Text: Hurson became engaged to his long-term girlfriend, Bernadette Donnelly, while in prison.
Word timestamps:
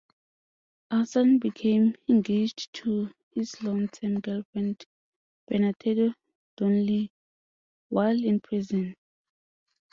Hurson 0.91 1.37
became 1.39 1.93
engaged 2.09 2.73
to 2.73 3.13
his 3.35 3.61
long-term 3.61 4.19
girlfriend, 4.21 4.83
Bernadette 5.47 6.15
Donnelly, 6.57 7.11
while 7.89 8.19
in 8.19 8.39
prison. 8.39 8.95